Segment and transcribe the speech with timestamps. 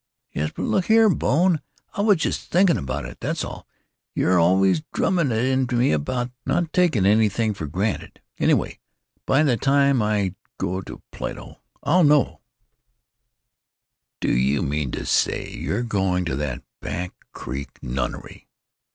[0.31, 1.61] "Yes, but look here, Bone;
[1.93, 3.67] I was just thinking about it, that's all.
[4.15, 8.19] You're always drumming it into me about not taking anything for granted.
[8.39, 8.79] Anyway,
[9.27, 12.39] by the time I go to Plato I'll know——"
[14.21, 18.47] "D'you mean to say you're going to that back creek nunnery?